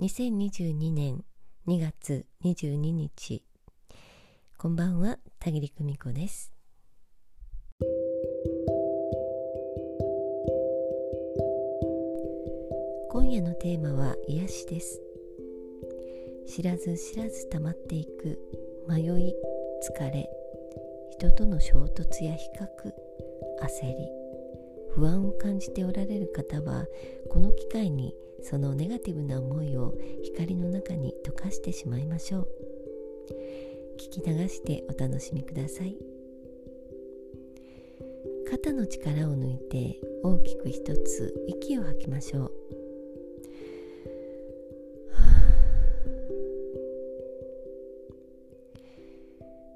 [0.00, 1.24] 2022年
[1.66, 3.42] 2月22日
[4.56, 6.52] こんばんは田切久美子です。
[13.10, 15.02] 今夜のテーマは癒しです。
[16.46, 18.38] 知らず知らず溜まっていく
[18.88, 19.34] 迷い
[19.82, 20.30] 疲れ
[21.10, 22.64] 人との衝突や比較
[23.66, 24.17] 焦り。
[24.98, 26.84] 不安を感じておられる方は
[27.30, 29.94] この機会にそのネガティブな思いを
[30.24, 32.48] 光の中に溶かしてしまいましょう。
[33.96, 35.96] 聞き流してお楽しみください。
[38.50, 42.52] 肩の力を抜いて大きく一つ息を吐きましょう。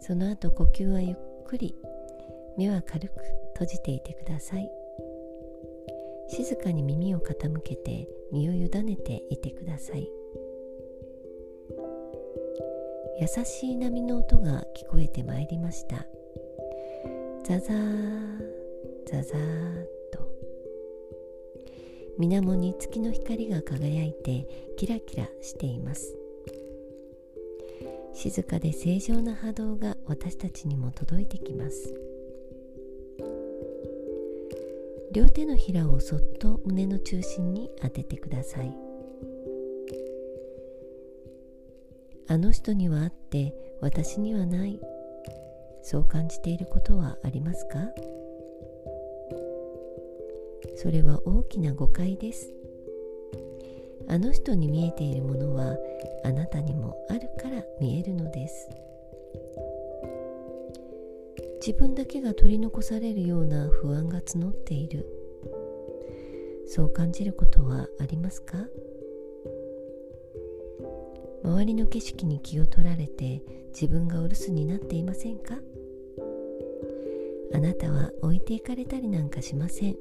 [0.00, 1.74] その後呼吸はゆっくり
[2.58, 3.14] 目は軽く
[3.54, 4.75] 閉じていてください。
[6.28, 10.10] 静かに耳を傾けて身を委ねていてください。
[13.18, 16.06] 優しい波の音が聞こえてまいりました。
[17.44, 18.38] ザザー
[19.06, 20.28] ザザーと。
[22.18, 26.14] 水面に月の光が輝いてキラキラしています。
[28.12, 31.94] 静かで正常な波動が私たちにも届いてきます。
[35.16, 38.76] 両手のひらをそっと胸の中心に当ててください。
[42.28, 44.78] あの人にはあって私にはない。
[45.80, 47.78] そう感じていることはありますか？
[50.74, 52.52] それは大きな誤解です。
[54.08, 55.78] あの人に見えているものは
[56.26, 58.68] あなたにもあるから見えるのです。
[61.66, 65.04] 自分だけが取り残されるような不安が募っている。
[66.64, 68.68] そう感じることはありますか？
[71.42, 73.42] 周りの景色に気を取られて
[73.74, 75.56] 自分がお留守になっていませんか？
[77.52, 79.96] あなたは置いていかれたりなんかしません。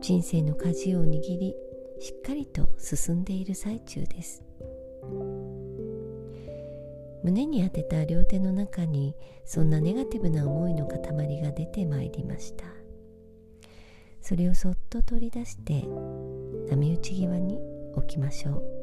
[0.00, 1.10] 人生の舵を握
[1.40, 1.56] り
[1.98, 4.44] しっかりと進んでいる最中です。
[7.22, 11.00] 胸に当てた両手の中にそんなネガティブな思いの塊
[11.40, 12.64] が出てまいりました。
[14.20, 15.84] それをそっと取り出して
[16.70, 17.58] 波打ち際に
[17.94, 18.82] 置きましょう。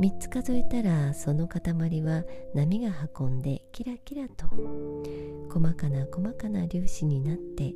[0.00, 1.60] 3つ数えたらその塊
[2.02, 4.46] は波が運んでキラキラと
[5.52, 7.74] 細かな細かな粒子になって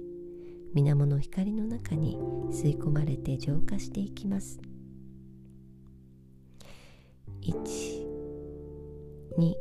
[0.73, 2.17] 水面の光の中に
[2.51, 4.59] 吸い込まれて浄化していきます。
[7.45, 7.53] 1
[9.37, 9.55] 2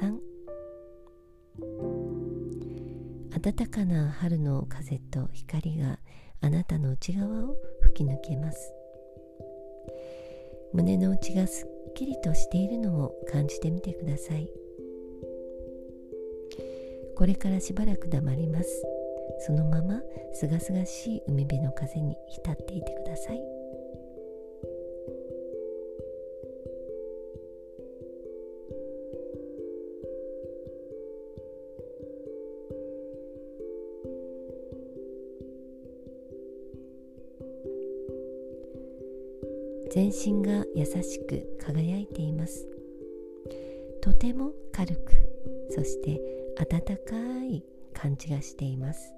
[0.00, 0.18] 3
[3.40, 6.00] 暖かな春の風と光が
[6.40, 8.72] あなたの内側を吹き抜けます。
[10.72, 14.50] 胸の内がすっきりとしているのを感じてみてください。
[17.16, 18.82] これからしばらく黙ります。
[19.46, 20.02] そのまま
[20.32, 23.53] すがすがしい海辺の風に浸っていてください。
[39.94, 42.66] 全身が優しく輝いています。
[44.02, 45.12] とても軽く
[45.70, 46.20] そして
[46.58, 47.62] 温かい
[47.92, 49.14] 感じがしています。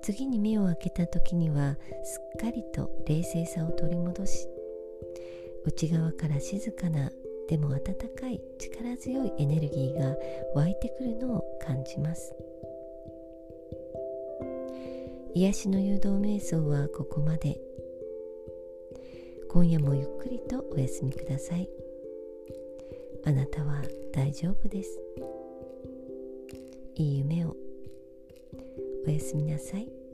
[0.00, 4.48] 次に目を開けた時にはすっかりと冷静さを取り戻し
[5.66, 7.10] 内側から静かな
[7.46, 7.80] でも温
[8.18, 10.16] かい力強いエネルギーが
[10.54, 12.34] 湧いてくるのを感じます。
[15.34, 17.60] 癒しの誘導瞑想はここまで。
[19.48, 21.68] 今夜もゆっくりとお休みください。
[23.24, 23.82] あなたは
[24.12, 25.00] 大丈夫です。
[26.94, 27.56] いい夢を。
[29.06, 30.07] おやすみなさい。